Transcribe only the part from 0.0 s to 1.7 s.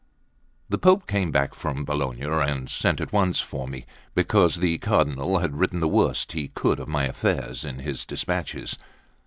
LVIII THE POPE came back